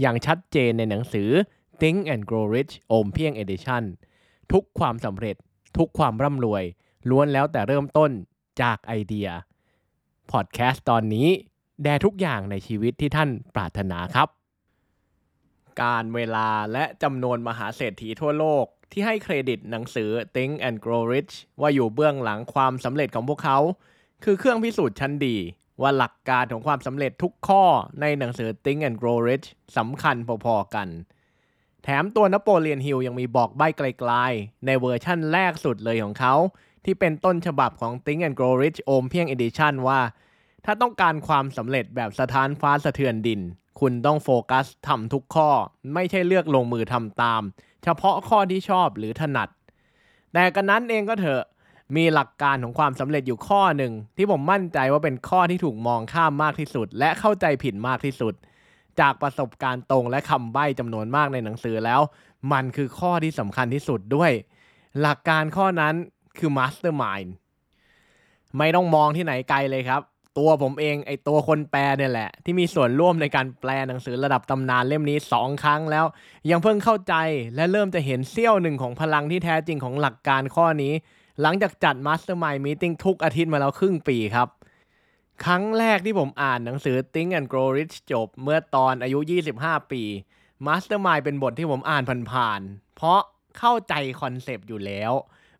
[0.00, 1.28] อย่างชัดเจนในหนังสือ
[1.80, 3.82] Think and Grow Rich โอมเพียง Edition
[4.52, 5.36] ทุกความสำเร็จ
[5.76, 6.64] ทุกความร่ำรวย
[7.10, 8.10] ล้วนแล้วแต่เริ่มต้น
[8.62, 9.28] จากไอเดีย
[10.30, 11.28] พอดแคสต์ตอนนี้
[11.82, 14.28] แด่ทุกอย่างในชีวิตที่ท่านปรารถนาครับ
[15.82, 23.58] การเวลาและจำนวนมหาเศรษฐีทั่วโลกที่ให้เครดิตหนังสือ Think and Grow Rich ว่าอยู่เบื้องหลังความสำเร็จของพวกเขา
[24.24, 25.36] คือเครื่องพิสูจน์ชั้นดี
[25.82, 27.64] ว่าหลักการของความสำเร็จทุกข้อ
[28.00, 30.88] ในหนังสือ Think and Grow Rich สำคัญพอๆกัน
[31.82, 36.34] แถมตัวนโปเลียนฮิลยังมีบอกใบ้ไกลๆ ในเวอร์ชั่นแรกสุดเลยของเขา
[36.84, 40.00] ที่เป็นต้นฉบับของ Think and Grow Rich โอมเพี้ยง Edition ว่า
[40.64, 43.40] ถ้าต้องการความสำเร็จแบบสะท้านฟ้าสะเทือนดิน
[43.80, 45.50] คุณต้องโฟกัสทำทุกข้อ
[45.94, 47.42] ไม่ใช่เลือกลงมือทำตาม
[47.82, 49.48] เฉพาะข้อที่ชอบหรือถนัด
[50.32, 51.42] แต่กันนั้นเองก็เถอะ
[51.96, 58.34] มีหลักการของความสำเร็จอยู่ข้อหนึ่ง ที่ผมมั่นใจว่าเป็นข้อที่ถูกมองข้ามมากที่สุด และเข้าใจผิดมากที่สุด
[59.00, 62.00] จากประสบการณ์ตรงและคำใบ้จำนวนมากในหนังสือแล้ว
[62.52, 64.32] มันคือข้อที่สำคัญที่สุดด้วย
[65.00, 65.94] หลักการข้อนั้น
[66.38, 67.28] คือ Mastermind
[68.58, 70.00] ไม่ต้องมองที่ไหนไกลเลยครับ
[70.38, 76.04] ตัวผมเองไอตัวคนแปลเนี่ยแหละ ที่มีส่วนร่วมในการแปลหนังสือระดับตำนานเล่มนี้สองครั้งแล้ว
[76.50, 77.14] ยังเพิ่งเข้าใจ
[77.54, 80.92] และเริ่มจะเห็นเสี้ยวหนึ่งของพลังที่แท้จริงของหลักการข้อนี้
[81.42, 84.48] หลังจากจัด Mastermind Meeting ทุกอาทิตย์มาแล้วครึ่งปีครับ
[85.44, 89.18] ครั้งแรกที่ผมอ่านหนังสือ Think and Grow Rich จบเมื่อตอนอายุ
[89.54, 90.02] 25 ปี
[90.66, 93.20] Mastermind เป็นบทที่ผมอ่านผ่านๆ เพราะ
[93.58, 95.12] เข้าใจคอนเซปต์อยู่แล้ว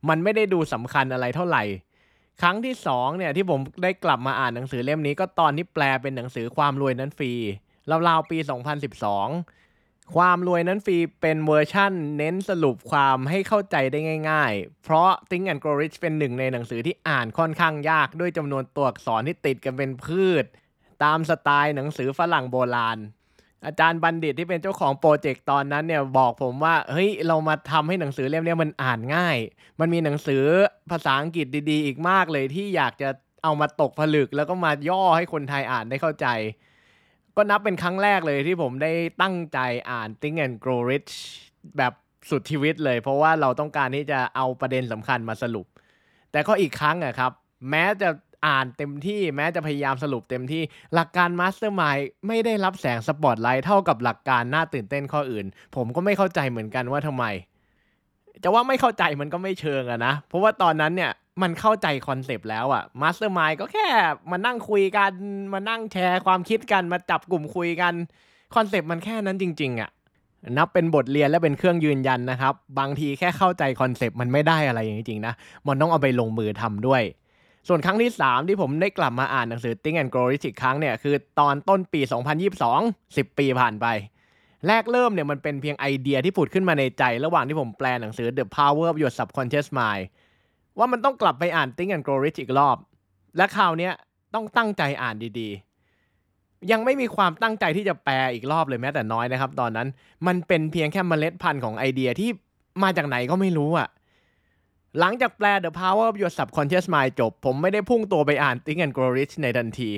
[0.08, 1.64] มันไม่ได้ดูสำคัญอะไรเท่าไหร่
[2.40, 7.32] ครั้งที่สองเนี่ยที่ผมได้กลับมาอ่านหนังสือเล่มนี้ก็ตอนที่แปลเป็นหนังสือความรวยนั้นฟรี
[8.08, 8.38] ราวๆปี
[9.02, 9.57] 2012
[10.14, 13.98] ความรวยนั้นฟรีเป็นเวอร์ชั่น เน้นสรุปความให้เข้าใจได้
[14.30, 20.44] ง่ายๆ เพราะ Think and Grow Rich เป็นหนึ่งในหนังสือที่อ่านค่อนข้างยากด้วยจำนวนตัวอักษรที่ติดกันเป็นพืด
[21.04, 22.98] ตามสไตล์หนังสือฝรั่งโบราณ
[23.66, 29.36] อาจารย์บัณฑิตที่เป็นเจ้าของโปรเจกต์ตอนนั้นเนี่ยบอกผมว่า เฮ้ย เรามาทำให้หนังสือเล่มนี้มันอ่านง่าย
[29.80, 30.42] มันมีหนังสือ
[30.90, 33.08] ภาษาอังกฤษดีๆ อีกมากเลยที่อยากจะ
[33.44, 36.26] เอามาตกผลึกแล้วก็มาย่อให้คนไทยอ่านได้เข้าใจ
[37.38, 39.58] ก็นับเป็นครั้งแรกเลยที่ผมได้ตั้งใจ
[39.90, 41.12] อ่าน Think and Grow Rich
[41.78, 41.92] แบบ
[42.30, 45.66] สุดชีวิตเลย เพราะว่าเราต้องการที่จะเอาประเด็นสำคัญมาสรุป
[46.32, 47.32] แต่ก็อีกครั้งอะครับ
[47.70, 48.08] แม้จะ
[48.46, 50.62] อ่านเต็มที่แม้จะพยายามสรุปเต็มที่
[50.94, 55.46] หลักการ Mastermind ไม่ได้รับแสงสปอตไลท์เท่ากับหลักการน่าตื่นเต้นข้ออื่น
[55.76, 57.24] ผมก็ไม่เข้าใจเหมือนกันว่าทำไม
[58.42, 61.12] จะว่าไม่เข้าใจมันก็ไม่เชิงอะนะ เพราะว่าตอนนั้นเนี่ย
[61.42, 63.86] มันเข้าใจคอนเซปต์แล้วอะ Mastermind ก็แค่
[64.30, 65.12] มานั่งคุยกัน
[65.52, 67.94] มานั่งแชร์ความคิดกันมาจับกลุ่มคุยกัน
[68.54, 69.90] คอนเซปต์มันแค่นั้นจริง ๆอะ
[70.58, 75.34] นับเป็นบทเรียนและเป็นเครื่องยืนยันนะครับ บางทีแค่เข้าใจคอนเซปต์มันไม่ได้อะไรอย่างจริงๆนะ
[75.66, 77.02] มันต้องเอาไปลงมือทำด้วย
[77.68, 82.00] ส่วนครั้งที่ 3 ที่ผมได้กลับมาอ่านหนังสือ Think and Grow Rich อีกครั้งเนี่ย คือตอนต้นปี
[82.74, 83.86] 2022 10 ปีผ่านไป
[84.66, 90.04] แรกเริ่มเนี่ยมันเป็นเพียงไอเดียที่ผุดขึ้นมาในใจ ระหว่างที่ผมแปลหนังสือ The Power of Your Subconscious Mind
[90.78, 92.76] ว่ามันต้องกลับไปอ่าน Think and Grow Rich อีกรอบ
[93.36, 93.90] และคราวนี้
[94.34, 99.88] ต้องตั้งใจอ่านดีๆ ยังไม่มีความตั้งใจที่จะแปลอีกรอบเลยแม้แต่น้อยนะครับ ตอนนั้น
[100.26, 102.30] มันเป็นเพียงแค่เมล็ดพันธุ์ของไอเดียที่
[102.82, 103.88] มาจากไหนก็ไม่รู้อะ
[104.98, 109.90] หลังจากแปล The Power of Your Subconscious Mind จบ ผมไม่ได้พุ่งตัวไปอ่าน Think and Grow Rich ในทันที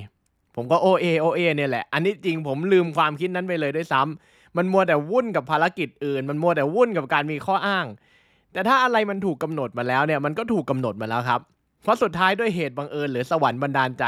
[0.57, 7.87] ผมก็โอเอโอเอเนี่ยแหละ อันนี้จริงผมลืมความคิดนั้นไปเลยด้วยซ้ำมันมัวแต่วุ่นกับภารกิจอื่น มันมัวแต่วุ่นกับการมีข้ออ้าง
[8.53, 11.41] แต่ถ้าอะไรมันถูกกำหนดมาแล้วเนี่ยมันก็ถูกกำหนดมาแล้วครับ
[11.83, 14.05] เพราะสุดท้ายด้วยเหตุบังเอิญหรือสวรรค์บันดาลใจ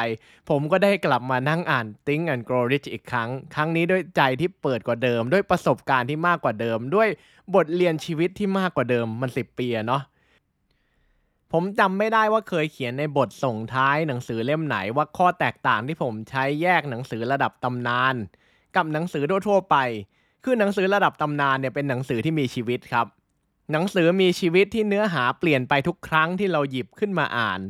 [0.48, 7.08] ผมก็ได้กลับมานั่งอ่าน Think and Grow Rich อีกครั้ง ครั้งนี้ด้วยใจที่เปิดกว่าเดิม ด้วยประสบการณ์ที่มากกว่าเดิม ด้วย
[7.54, 10.02] บทเรียนชีวิตที่มากกว่าเดิมมันสิบปีเนาะ
[11.52, 18.14] ผมจำไม่ได้ว่าเคยเขียนในบทส่งท้ายหนังสือเล่มไหนว่าข้อแตกต่างที่ผมใช้แยกหนังสือระดับตำนาน
[18.76, 19.76] กับหนังสือทั่วๆไป
[20.44, 23.06] คือหนังสือระดับตำนานเนี่ยเป็นหนังสือที่มีชีวิตครับ
[23.70, 27.60] หนังสือมีชีวิตที่เนื้อหาเปลี่ยนไปทุกครั้งที่เราหยิบขึ้นมาอ่าน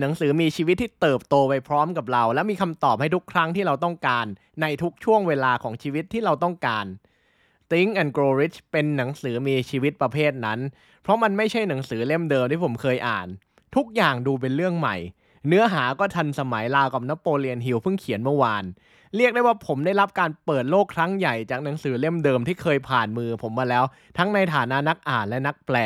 [0.00, 4.26] หนังสือมีชีวิตที่เติบโตไปพร้อมกับเรา และมีคำตอบให้ทุกครั้งที่เราต้องการ
[4.60, 6.86] ในทุกช่วงเวลาของชีวิตที่เราต้องการ
[7.70, 10.58] Think and Grow Rich เป็นหนังสือมีชีวิตประเภทนั้น
[11.02, 13.28] เพราะมันไม่ใช่หนังสือเล่มเดิมที่ผมเคยอ่าน
[13.76, 14.96] ทุกอย่างดูเป็นเรื่องใหม่
[15.48, 18.64] เนื้อหาก็ทันสมัยราวกับนโปเลียนฮิลเพิ่งเขียนเมื่อวาน
[19.16, 23.84] เรียกได้ว่าผมได้รับการเปิดโลกครั้งใหญ่จากหนังสือเล่มเดิมที่เคยผ่านมือผมมาแล้ว
[24.18, 25.76] ทั้งในฐานะนักอ่านและนักแปล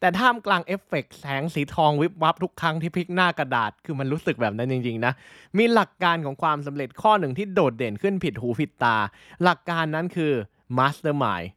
[0.00, 5.12] แต่ท่ามกลางเอฟเฟกต์แสงสีทองวิบวับทุกครั้งที่พลิกหน้ากระดาษ คือมันรู้สึกแบบนั้นจริงๆนะ
[5.58, 8.96] มีหลักการของความสำเร็จข้อหนึ่งที่โดดเด่นขึ้นผิดหูผิดตา
[9.42, 10.32] หลักการนั้นคือ
[10.78, 11.48] Mastermind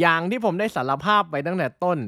[0.00, 1.98] อย่างที่ผมได้สารภาพไปตั้งแต่ต้น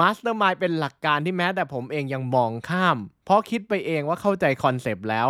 [0.00, 5.28] Mastermind เป็นหลักการที่แม้แต่ผมเองยังมองข้าม เพราะคิดไปเองว่าเข้าใจคอนเซปต์แล้ว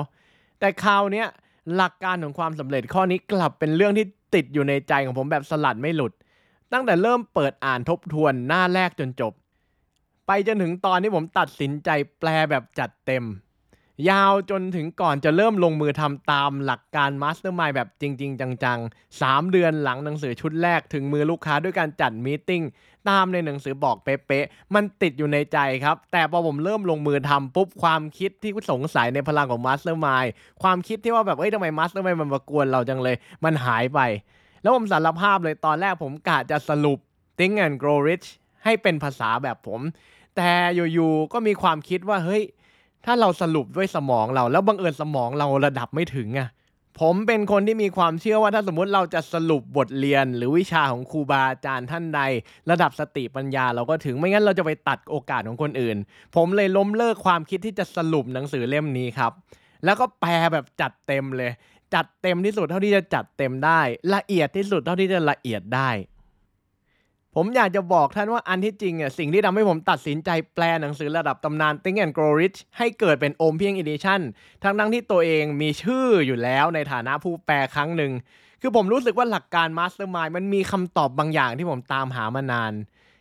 [0.59, 1.29] แต่คราวเนี้ย
[1.75, 6.13] หลักการของความสำเร็จข้อนี้กลับเป็นเรื่องที่ติดอยู่ในใจของผมแบบสลัดไม่หลุด
[6.73, 9.33] ตั้งแต่เริ่มเปิดอ่านทบทวนหน้าแรกจนจบ
[10.27, 13.25] ไปจนถึงตอนที่ผมตัดสินใจแปลแบบจัดเต็ม
[14.11, 22.63] ยาวจนถึงก่อนจะเริ่มลงมือทำตามหลักการ Mastermind แบบจริง ๆ จังๆ 3 เดือนหลังหนังสือชุดแรกถึงมือลูกค้าด้วยการจัด meeting
[23.09, 30.31] ตามในหนังสือบอกเป๊ะๆ มันติดอยู่ในใจครับ แต่พอผมเริ่มลงมือทำปุ๊บความคิดที่สงสัยในพลังของ Mastermind
[30.63, 34.01] ความคิดที่ว่าแบบเอ้ยทำไม Mastermind มันมากวนเราจังเลย มันหายไป
[34.63, 36.99] แล้วผมสารภาพเลยตอนแรกผมกะจะสรุป
[37.39, 38.27] Think and Grow Rich
[38.65, 39.81] ให้เป็นภาษาแบบผม
[40.37, 42.43] แต่อยู่ๆก็มีความคิดว่าเฮ้ย
[43.05, 46.49] ถ้าเราสรุปด้วยสมองเรา แล้วบังเอิญสมองเราระดับไม่ถึงอะ
[47.01, 52.21] ผมเป็นคนที่มีความเชื่อว่าถ้าสมมุติเราจะสรุปบทเรียน หรือวิชาของครูบาอาจารย์ท่านใด
[52.71, 55.97] ระดับสติปัญญาเราก็ถึงไม่งั้นเราจะไปตัดโอกาสของคนอื่น
[56.37, 59.33] ผมเลยล้มเลิกความคิดที่จะสรุปหนังสือเล่มนี้ครับ
[59.85, 61.51] แล้วก็แปลแบบจัดเต็มเลย
[61.95, 63.81] จัดเต็มที่สุดเท่าที่จะจัดเต็มได้
[64.15, 65.91] ละเอียดที่สุดเท่าที่จะละเอียดได้
[67.39, 74.21] ผมอยากจะบอกท่านว่าอันที่จริงอะสิ่งที่ทำให้ผมตัดสินใจแปลหนังสือระดับตำนาน Think and Grow Rich ให้เกิดเป็นโอมเพี้ยง Edition
[74.63, 78.13] ทั้งทั้งที่ตัวเองมีชื่ออยู่แล้วในฐานะผู้แปลครั้งหนึ่ง
[78.61, 82.73] คือผมรู้สึกว่าหลักการ Mastermind มันมีคำตอบบางอย่างที่ผมตามหามานาน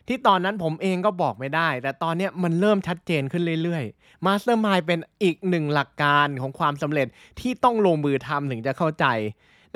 [0.08, 7.06] ที่ตอนนั้นผมเองก็บอกไม่ได้ แต่ตอนนี้มันเริ่มชัดเจนขึ้นเรื่อยๆ Mastermind เป็นอีกหนึ่งหลักการของความสำเร็จ
[7.40, 9.06] ที่ต้องลงมือทำถึงจะเข้าใจ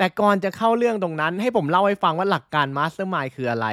[0.01, 3.67] แต่ก่อนจะเข้าเรื่องตรงนั้นให้ผมเล่าให้ฟังว่าหลักการ Mastermind คืออะไร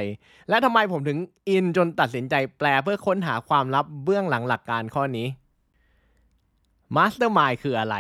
[0.48, 5.26] และทำไมผมถึงอินจนตัดสินใจแปลเพื่อค้นหาความลับเบื้องหลังหลักการข้อนี้
[6.96, 7.96] Mastermind คืออะไร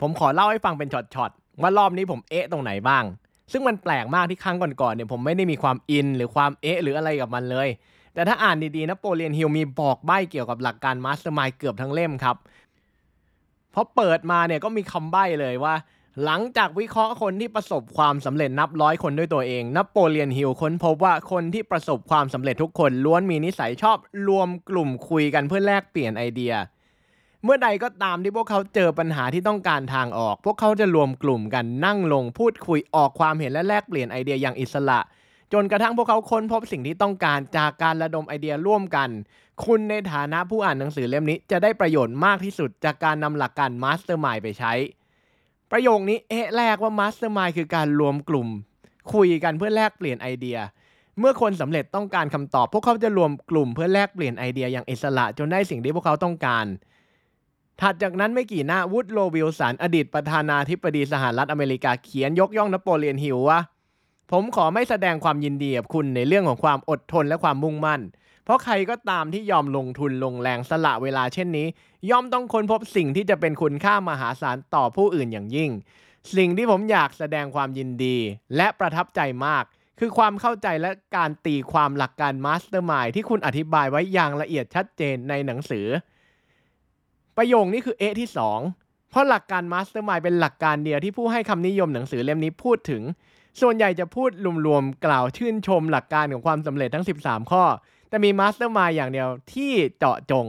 [0.00, 3.04] ผมขอเล่าให้ฟังเป็นช็อตๆว่ารอบนี้ผมเอ๊ะตรงไหนบ้าง
[3.52, 7.68] ซึ่งมันแปลกมากที่ครั้งก่อนๆเนี่ยผมไม่ได้มีความอินหรือความเอ๊ะหรืออะไรกับมันเลย
[8.14, 12.36] แต่ถ้าอ่านดีๆนะโปเลียนฮิลมีบอกใบ้เกี่ยวกับหลักการ Mastermind เกือบทั้งเล่มครับ
[13.72, 15.74] เพราะเปิดมาเนี่ยก็มีคำใบ้เลยว่า
[16.24, 23.98] หลังจากวิเคราะห์คนที่ประสบความสำเร็จนับร้อยคนด้วยตัวเองนโปเลียนฮิลค้นพบว่าคนที่ประสบความสำเร็จทุกคนล้วนมีนิสัยชอบ
[24.28, 26.54] รวมกลุ่มคุยกันเพื่อแลกเปลี่ยนไอเดีย
[27.44, 35.00] เมื่อใดก็ตามที่พวกเขาเจอปัญหาที่ต้องการทางออก พวกเขาจะรวมกลุ่มกันนั่งลงพูดคุยออกความเห็นและแลกเปลี่ยนไอเดียอย่างอิสระ
[35.52, 39.08] จนกระทั่งพวกเขาค้นพบสิ่งที่ต้องการจากการระดมไอเดียร่วมกัน
[39.64, 44.72] คุณในฐานะผู้อ่านหนังสือเล่มนี้จะได้ประโยชน์มากที่สุดจากการนำหลักการ Mastermind ไปใช้
[45.70, 48.48] ประโยคนี้เอ๊ะแรกว่า Mastermind คือการรวมกลุ่ม
[49.12, 50.58] คุยกันเพื่อแลกเปลี่ยนไอเดีย
[51.18, 56.66] เมื่อคนสำเร็จต้องการคำตอบ พวกเขาจะรวมกลุ่มเพื่อแลกเปลี่ยนไอเดียอย่างอิสระจนได้สิ่งที่พวกเขาต้องการ
[57.80, 63.60] ถัดจากนั้นไม่กี่หน้าวูดโรวิลสันอดีตประธานาธิบดีสหรัฐอเมริกาเขียนยกย่องนโปเลียนฮิลว่า
[64.30, 68.00] ผมขอไม่แสดงความยินดีกับคุณในเรื่องของความอดทนและความมุ่งมั่น
[68.50, 71.66] ราะใครก็ตามที่ยอมลงทุนลงแรงสละเวลาเช่นนี้
[72.10, 75.70] ย่อมต้องค้นพบสิ่งที่จะเป็นคุณค่ามหาศาลต่อผู้อื่นอย่างยิ่ง
[76.36, 78.16] สิ่งที่ผมอยากแสดงความยินดี
[78.56, 79.64] และประทับใจมาก
[79.98, 85.86] คือความเข้าใจและการตีความหลักการ Mastermind ที่คุณอธิบายไว้อย่างละเอียดชัดเจนในหนังสือ
[87.36, 88.28] ประโยคนี้คือเอ๊ะที่
[88.68, 93.02] 2 เพราะหลักการ Mastermind เป็นหลักการเดียวที่ผู้ให้คำนิยมหนังสือเล่มนี้พูดถึง
[93.60, 94.30] ส่วนใหญ่จะพูด
[94.66, 97.64] รวมๆกล่าวชื่นชมหลักการของความสำเร็จทั้ง 13 ข้อ
[98.10, 100.46] แต่มี Mastermind อย่างเดียวที่เจาะจง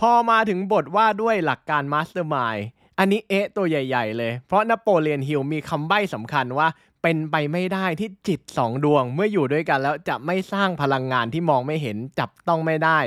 [0.00, 2.56] พอมาถึงบทว่าด้วยหลักการ Mastermind
[2.98, 6.68] อันนี้เอ๊ะตัวใหญ่ ๆ เลย เพราะนโปเลียนฮิลมีคำใบ้สำคัญว่า
[7.02, 12.98] เป็นไปไม่ได้ที่จิตสองดวง เมื่ออยู่ด้วยกันแล้วจะไม่สร้างพลังงานที่มองไม่เห็นจับต้องไม่ได้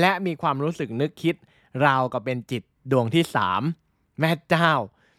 [0.00, 1.34] และมีความรู้สึกนึกคิด
[1.84, 3.62] ราวกับเป็นจิตดวงที่สาม
[4.18, 4.72] แม่เจ้า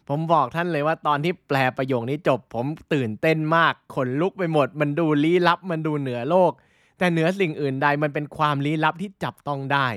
[0.08, 6.52] ผมบอกท่านเลยว่าตอนที่แปลประโยคนี้จบ ผมตื่นเต้นมากขนลุกไปหมด มันดูลี้ลับมันดูเหนือโลก
[7.00, 9.88] แต่เหนือสิ่งอื่นใดมันเป็นความลี้ลับที่จับต้องได้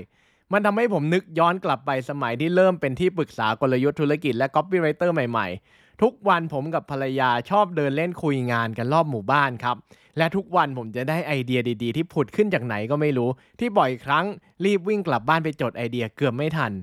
[0.52, 9.78] มันทำให้ผมนึกย้อนกลับไปสมัยที่เริ่มเป็นที่ปรึกษากลยุทธ์ธุรกิจและ copywriter ใหม่ๆ ทุกวันผมกับภรรยาชอบเดินเล่นคุยงานกันรอบหมู่บ้านครับ
[10.18, 13.30] และทุกวันผมจะได้ไอเดียดีๆ ที่ผุดขึ้นจากไหนก็ไม่รู้
[13.60, 14.26] ที่บ่อยครั้ง
[14.66, 16.74] รีบวิ่งกลับบ้านไปจดไอเดียเกือบไม่ทัน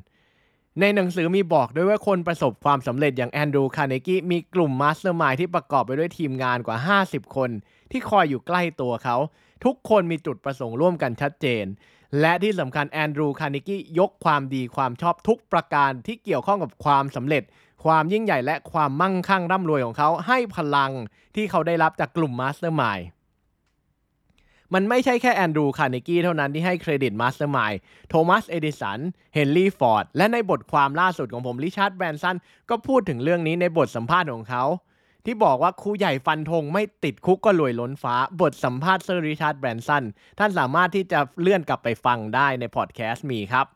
[0.80, 6.76] ในหนังสือมีบอกด้วยว่าคนประสบความสำเร็จอย่างแอนดรูคาร์เนกี้มีกลุ่ม Mastermind ที่ประกอบไปด้วยทีมงานกว่า
[7.08, 7.50] 50 คน
[7.90, 9.16] ที่คอยอยู่ใกล้ตัวเขา
[9.64, 11.64] ทุกคนมีจุดประสงค์ร่วมกันชัดเจน
[12.20, 17.42] และที่สำคัญแอนดรูคาร์เนกี้ยกความดีความชอบทุกประการที่เกี่ยวข้องกับความสำเร็จ
[17.84, 20.92] ความยิ่งใหญ่และความมั่งคั่งร่ำรวยของเขาให้พลัง
[21.34, 23.00] ที่เขาได้รับจากกลุ่ม Mastermind
[24.74, 27.72] มันไม่ใช่แค่แอนดรูคาร์เนกี้เท่านั้นที่ให้เครดิต Mastermind
[28.08, 28.98] โทมัส เอดิสัน
[29.34, 32.36] เฮนรี่ ฟอร์ด และในบทความล่าสุดของผม ริชาร์ด แบรนสัน
[32.70, 34.64] ก็พูดถึงเรื่องนี้ในบทสัมภาษณ์ของเขา
[35.24, 40.04] ที่บอกว่าครูใหญ่ฟันธงไม่ติดคุกก็รวยล้นฟ้า บทสัมภาษณ์เซอร์ริชาร์ดแบรนสัน
[40.38, 43.66] ท่านสามารถที่จะเลื่อนกลับไปฟังได้ในพอดแคสต์มีครับ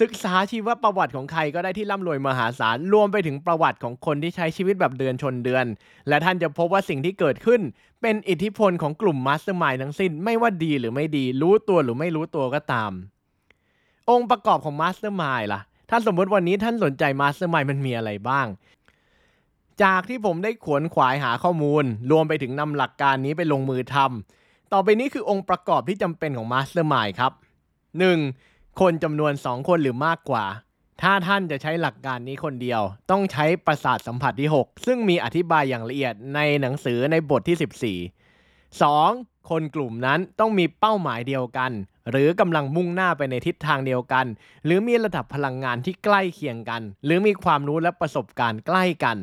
[0.00, 5.66] ศึกษาชีวประวัติของใครก็ได้ที่ร่ำรวยมหาศาล รวมไปถึงประวัติของคนที่ใช้ชีวิตแบบเดือนชนเดือน
[6.08, 7.60] และท่านจะพบว่าสิ่งที่เกิดขึ้น
[8.02, 12.92] เป็นอิทธิพลของกลุ่ม Mastermind ทั้งสิ้นไม่ว่าดีหรือไม่ดีรู้ตัวหรือไม่รู้ตัวก็ตาม
[14.10, 18.46] องค์ประกอบของ Mastermind ล่ะถ้าสมมติวันนี้ท่านสนใจ Mastermind มันมีอะไรบ้าง
[19.82, 27.32] จากที่ผมได้ขวนขวายหาข้อมูล รวมไปถึงนำหลักการนี้ไปลงมือทำต่อไปนี้คือองค์ประกอบที่จำเป็นของ Mastermind ครับ
[28.06, 28.80] 1.
[28.80, 30.44] คนจำนวน 2 คนหรือมากกว่า
[31.02, 38.10] ถ้าท่านจะใช้หลักการนี้คนเดียว ต้องใช้ประสาทสัมผัสที่ 6 ซึ่งมีอธิบายอย่างละเอียดในหนังสือในบทที่ 14
[38.92, 39.50] 2.
[39.50, 41.72] คนกลุ่มนั้นต้องมีเป้าหมายเดียวกัน
[42.10, 44.26] หรือกำลังมุ่งหน้าไปในทิศทางเดียวกัน
[44.64, 49.18] หรือมีระดับพลังงานที่ใกล้เคียงกัน หรือมีความรู้และประสบการณ์ใกล้กัน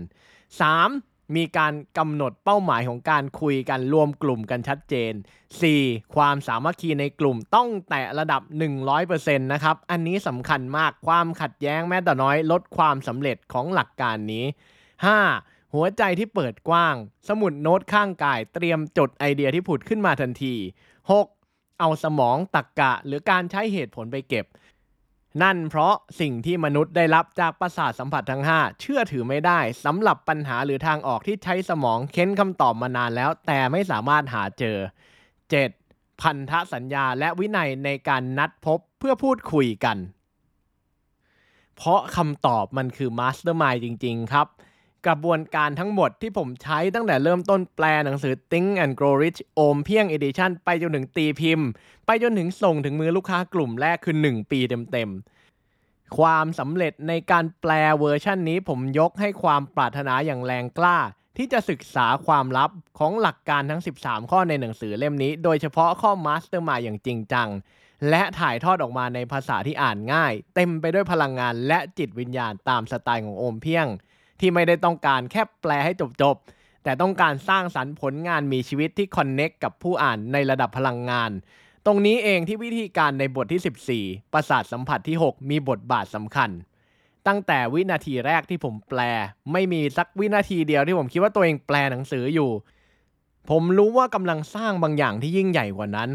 [0.57, 1.35] 3.
[1.35, 5.13] มีการกำหนดเป้าหมายของการคุยกันรวมกลุ่มกันชัดเจน
[5.63, 6.15] 4.
[6.15, 8.41] ความสามัคคีในกลุ่มต้องแตะระดับ
[8.91, 14.45] 100%นะครับ อันนี้สำคัญมากความขัดแย้งแม้แต่น้อยลดความสำเร็จของหลักการนี้
[15.09, 15.73] 5.
[15.73, 16.95] หัวใจที่เปิดกว้าง
[17.27, 20.55] สมุดโน้ตข้างกายเตรียมจดไอเดียที่ผุดขึ้นมาทันที
[21.17, 21.79] 6.
[21.79, 24.45] เอาสมองตรรกะหรือการใช้เหตุผลไปเก็บ
[25.43, 34.77] นั่นเพราะสิ่งที่มนุษย์ได้รับจากประสาทสัมผัสทั้ง 5 เชื่อถือไม่ได้สำหรับปัญหาหรือทางออกที่ใช้สมองเค้นคำตอบมานานแล้ว แต่ไม่สามารถหาเจอ
[35.49, 36.21] 7.
[36.21, 39.97] พันธสัญญาและวินัยในการนัดพบเพื่อพูดคุยกัน
[41.75, 44.47] เพราะคำตอบมันคือ Mastermind จริง ๆ ครับ
[45.07, 51.67] กระบวนการทั้งหมดที่ผมใช้ตั้งแต่เริ่มต้นแปลหนังสือ Think and Grow Rich โอมเพียง Edition ไปจนถึงตีพิมพ์
[52.05, 54.59] ไปจนถึงส่งถึงมือลูกค้ากลุ่มแรกคือ 1 ปี
[54.91, 60.97] เต็มๆ ความสำเร็จในการแปลเวอร์ชันนี้ผมยกให้ความปรารถนาอย่างแรงกล้า
[61.37, 67.49] ที่จะศึกษาความลับของหลักการทั้ง 13 ข้อในหนังสือเล่มนี้ โดยเฉพาะข้อ Mastermind อย่างจริงจัง
[68.09, 73.87] และถ่ายทอดออกมาในภาษาที่อ่านง่าย เต็มไปด้วยพลังงานและจิตวิญญาณตามสไตล์ของโอมเพียง
[74.39, 81.31] ที่ไม่ได้ต้องการแค่แปลให้จบๆ แต่ต้องการสร้างสรรค์ผลงานมีชีวิตที่ connect กับผู้อ่านในระดับพลังงาน
[81.85, 86.49] ตรงนี้เองที่วิธีการในบทที่ 14 ประสาทสัมผัสที่ 6 มีบทบาทสำคัญ
[87.27, 88.99] ตั้งแต่วินาทีแรกที่ผมแปล
[89.51, 92.49] ไม่มีสักวินาทีเดียวที่ผมคิดว่าตัวเองแปลหนังสืออยู่
[93.49, 96.09] ผมรู้ว่ากำลังสร้างบางอย่างที่ยิ่งใหญ่กว่านั้น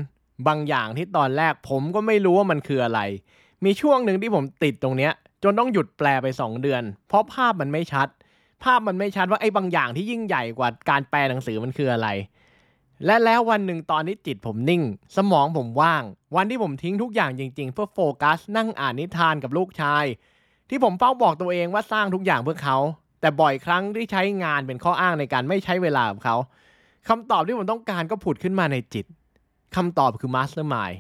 [0.47, 3.01] บางอย่างที่ตอนแรกผมก็ไม่รู้ว่ามันคืออะไร
[3.65, 5.13] มีช่วงหนึ่งที่ผมติดตรงเนี้ย
[5.45, 8.09] จนต้องหยุดแปลไป 2 เดือน เพราะภาพมันไม่ชัด
[8.65, 12.09] ภาพมันไม่ชัดว่าไอ้บางอย่างที่ยิ่งใหญ่กว่าการแปลหนังสือมันคืออะไร
[13.07, 14.83] และแล้ววันหนึ่งตอนที่จิตผมนิ่ง
[15.17, 16.03] สมองผมว่าง
[16.37, 20.05] วันที่ผมทิ้งทุกอย่างจริง ๆ เพื่อโฟกัส นั่งอ่านนิทานกับลูกชาย
[20.71, 22.79] ที่ผมเฝ้าบอกตัวเองว่าสร้างทุกอย่างเพื่อเขา
[23.21, 26.37] แต่บ่อยครั้งที่ใช้งานเป็นข้ออ้างในการไม่ใช้เวลากับเขา
[27.09, 29.07] คำตอบที่ผมต้องการก็ผุดขึ้นมาในจิต
[29.77, 30.97] คำตอบคือ Mastermind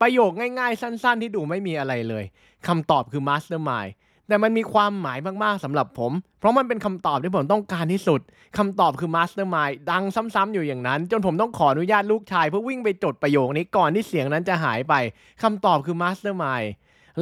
[0.00, 2.24] ประโยคง่ายๆ สั้น ๆ ที่ดูไม่มีอะไรเลย
[2.66, 3.92] คำตอบคือ Mastermind
[4.28, 8.20] แต่มันมีความหมายมากๆสำหรับผม เพราะมันเป็นคำตอบที่ผมต้องการที่สุด
[8.58, 14.94] คำตอบคือ Mastermind ดังซ้ำๆอยู่อย่างนั้น จนผมต้องขออนุญาตลูกชายเพื่อวิ่งไปจดประโยคนี้ก่อนที่เสียงนั้นจะหายไป
[15.42, 16.68] คำตอบคือ Mastermind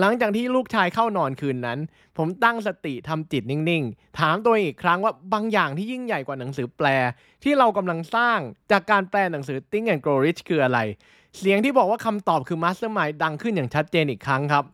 [0.00, 1.78] หลังจากที่ลูกชายเข้านอนคืนนั้น
[2.16, 6.86] ผมตั้งสติทำจิตนิ่งๆ ถามตัวเองอีกครั้งว่าบางอย่างที่ยิ่งใหญ่กว่าหนังสือแปล
[7.42, 8.38] ที่เรากำลังสร้าง
[8.70, 10.78] จากการแปลหนังสือ Think and Grow Rich คืออะไร
[11.38, 14.64] เสียงที่บอกว่าคำตอบคือ Mastermind ดังขึ้นอย่างชัดเจนอีกครั้งครับ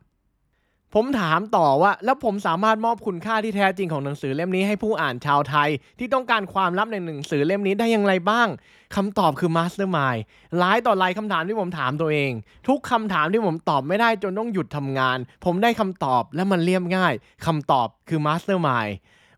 [0.95, 8.47] ผมถามต่อว่าแล้วผมสามารถมอบคุณค่าที่แท้จริงของหนังสือเล่มนี้ให้ผู้อ่านชาวไทย ที่ต้องการความลับในหนังสือเล่มนี้ได้อย่างไรบ้าง
[8.95, 10.21] คำตอบคือ Mastermind
[10.57, 12.31] หลายต่อหลายคำถามที่ผมถามตัวเอง
[12.67, 17.13] ทุกคำถามที่ผมตอบไม่ได้จนต้องหยุดทำงาน ผมได้คำตอบและมันเรียบง่าย
[17.45, 18.93] คำตอบคือ Mastermind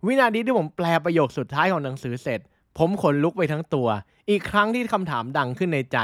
[0.05, 2.39] วินาทีที่ผมแปลประโยคสุดท้ายของหนังสือเสร็จ
[2.77, 3.87] ผมขนลุกไปทั้งตัว
[4.29, 5.99] อีกครั้งที่คำถามดังขึ้นในใจ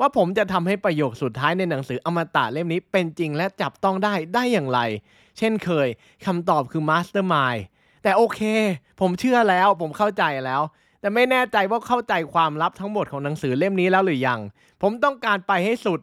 [0.00, 4.80] ว่าผมจะทำให้ประโยคสุดท้ายในหนังสืออมตะเล่มนี้เป็นจริงและจับต้องได้ได้อย่างไร
[5.38, 5.88] เช่นเคย
[6.26, 7.56] คำตอบคือ Mastermind
[8.02, 8.40] แต่โอเค
[9.00, 10.62] ผมเชื่อแล้วผมเข้าใจแล้ว
[11.00, 14.40] แต่ไม่แน่ใจว่าเข้าใจความลับทั้งหมดของหนังสือเล่มนี้แล้วหรือยัง
[14.82, 16.00] ผมต้องการไปให้สุด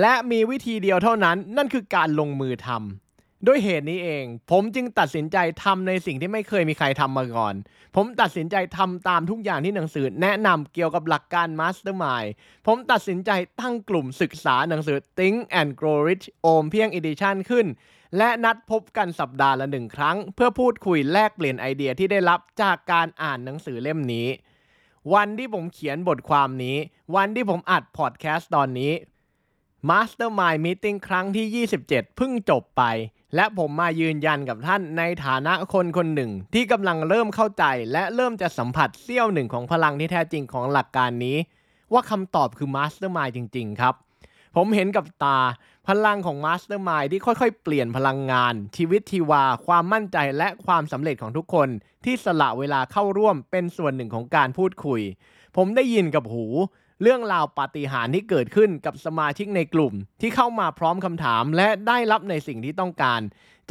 [0.00, 3.09] และมีวิธีเดียวเท่านั้น นั่นคือการลงมือทำ
[3.46, 7.54] ด้วยเหตุนี้เอง ผมจึงตัดสินใจทำในสิ่งที่ไม่เคยมีใครทำมาก่อน
[7.96, 12.30] ผมตัดสินใจทำตามทุกอย่างที่หนังสือแนะนำเกี่ยวกับหลักการ Mastermind
[12.66, 13.30] ผมตัดสินใจ
[13.60, 17.66] ตั้งกลุ่มศึกษาหนังสือ Think and Grow Rich โอมเพียง Edition ขึ้น
[18.16, 24.28] และนัดพบกันสัปดาห์ละหนึ่งครั้ง เพื่อพูดคุยแลกเปลี่ยนไอเดียที่ได้รับจากการอ่านหนังสือเล่มนี้
[25.14, 26.76] วันที่ผมเขียนบทความนี้
[27.16, 28.92] วันที่ผมอัดพอดแคสต์ตอนนี้
[29.90, 32.82] Mastermind Meeting ครั้งที่ 27 เพิ่งจบไป
[33.34, 41.36] และผมมายืนยันกับท่านในฐานะคนคนหนึ่ง ที่กำลังเริ่มเข้าใจและเริ่มจะสัมผัสเสี้ยวหนึ่งของพลังที่แท้จริงของหลักการนี้
[41.92, 43.94] ว่าคำตอบคือ Mastermind จริง ๆ ครับ
[44.56, 45.38] ผมเห็นกับตา
[45.88, 51.68] พลังของ Mastermind ที่ค่อยๆ เปลี่ยนพลังงาน ชีวิตทีวา ความมั่นใจและความสำเร็จของทุกคน
[52.04, 55.00] ที่สละเวลาเข้าร่วมเป็นส่วนหนึ่งของการพูดคุย
[55.56, 56.46] ผมได้ยินกับหู
[57.02, 63.20] เรื่องราวปาฏิหาริย์ที่เกิดขึ้นกับสมาชิกในกลุ่ม ที่เข้ามาพร้อมคำถาม และได้รับในสิ่งที่ต้องการ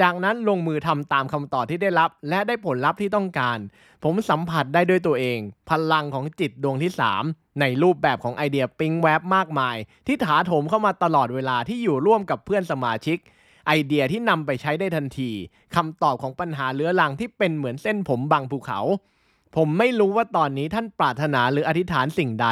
[0.01, 3.57] จากนั้นลงมือทำตามคำตอบที่ได้รับ และได้ผลลัพธ์ที่ต้องการ
[4.03, 6.91] ผมสัมผัสได้ด้วยตัวเอง พลังของจิตดวงที่
[7.25, 9.75] 3 ในรูปแบบของไอเดียปิ๊งแวบมากมาย
[10.07, 13.17] ที่ถาโถมเข้ามาตลอดเวลาที่อยู่ร่วมกับเพื่อนสมาชิก
[13.67, 15.31] ไอเดียที่นำไปใช้ได้ทันที
[15.75, 18.79] คำตอบของปัญหาเรื้อรังที่เป็นเหมือนเส้นผมบางภูเขา
[19.55, 22.47] ผมไม่รู้ว่าตอนนี้ท่านปรารถนาหรืออธิษฐานสิ่งใด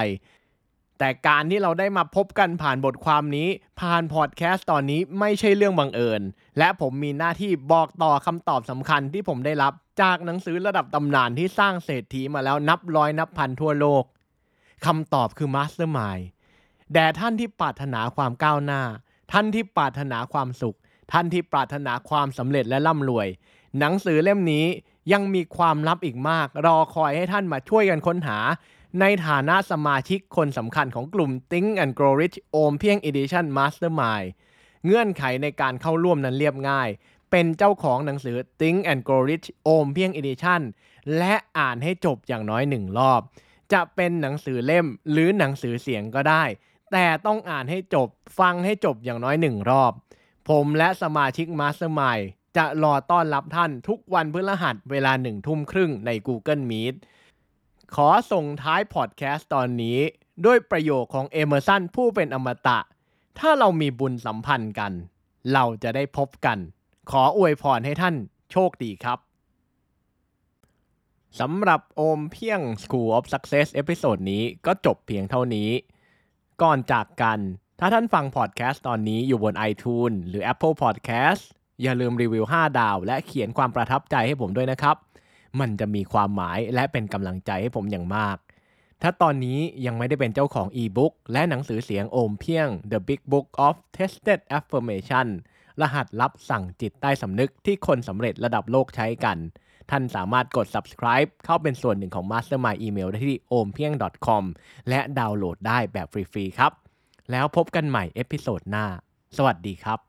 [1.00, 3.50] แต่การที่เราได้มาพบกันผ่านบทความนี้
[3.80, 6.22] ผ่านพอดแคสต์ตอนนี้ไม่ใช่เรื่องบังเอิญ
[6.58, 14.04] และผมมีหน้าที่บอกต่อคำตอบสำคัญที่ผมได้รับ จากหนังสือระดับตำนานที่สร้างเศรษฐีมาแล้วนับร้อยนับพันทั่วโลก
[14.86, 16.26] คำตอบคือ Mastermind
[16.94, 18.82] แด่ท่านที่ปรารถนาความก้าวหน้า
[19.32, 20.78] ท่านที่ปรารถนาความสุข
[21.12, 23.28] ท่านที่ปรารถนาความสำเร็จและร่ำรวย
[23.80, 24.66] หนังสือเล่มนี้
[25.14, 28.38] ยังมีความลับอีกมาก รอคอยให้ท่านมาช่วยกันค้นหา
[29.02, 34.28] ในฐานะสมาชิกคนสำคัญของกลุ่ม Think and Grow Rich โอมเพียง Edition Mastermind
[34.86, 36.90] เงื่อนไขในการเข้าร่วมนั้นเรียบง่าย
[37.32, 40.62] เป็นเจ้าของหนังสือ Think and Grow Rich โอมเพียง Edition
[41.18, 43.22] และอ่านให้จบอย่างน้อยหนึ่งรอบ
[43.74, 46.44] จะเป็นหนังสือเล่มหรือหนังสือเสียงก็ได้
[46.92, 48.08] แต่ต้องอ่านให้จบ
[48.40, 49.94] ฟังให้จบอย่างน้อยหนึ่งรอบ
[50.50, 52.26] ผมและสมาชิก Mastermind
[52.58, 56.96] จะรอต้อนรับท่านทุกวันพฤหัสเวลาหนึ่งทุ่มครึ่งใน Google Meet
[57.96, 60.00] ขอส่งท้ายพอดแคสต์ตอนนี้
[60.46, 62.80] ด้วยประโยคของเอเมอร์สันผู้เป็นอมตะ
[63.40, 64.92] ถ้าเรามีบุญสัมพันธ์กัน
[65.54, 66.58] เราจะได้พบกัน
[67.12, 68.16] ขออวยพรให้ท่าน
[68.52, 69.20] โชคดีครับ
[71.40, 75.70] สำหรับโอมเพียง School of Success episode นี้ก็จบเพียงเท่านี้
[76.62, 77.40] ก่อนจากกัน
[77.80, 81.42] ถ้าท่านฟังพอดแคสต์ตอนนี้อยู่บน iTunes หรือ Apple Podcast
[81.82, 84.96] อย่าลืมรีวิว 5 ดาว และเขียนความประทับใจให้ผมด้วยนะครับ
[85.60, 88.38] มันจะมีความหมายและเป็นกำลังใจให้ผมอย่างมาก
[89.02, 95.28] ถ้าตอนนี้ยังไม่ได้เป็นเจ้าของอีบุ๊กและหนังสือเสียงโอมเพียง The Big Book of Tested Affirmation
[95.82, 99.38] รหัสลับสั่งจิตใต้สำนึกที่คนสำเร็จระดับโลกใช้กัน
[99.92, 104.44] ท่านสามารถกด subscribe เข้าเป็นส่วนหนึ่งของ Mastermind Email ได้ที่ ompieng.com
[104.90, 106.72] และดาวน์โหลดได้แบบฟรีๆครับ
[107.32, 108.86] แล้วพบกันใหม่ episode หน้า
[109.38, 110.00] สวัสดีครับ